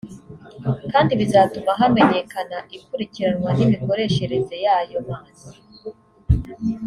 [0.91, 5.49] kandi bizatuma hamenyekana ikurikiranwa n’imikoreshereze y’ayo mazi